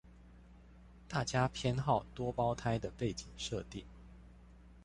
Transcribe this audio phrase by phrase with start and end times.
[1.07, 3.85] 大家偏好多胞胎的背景設定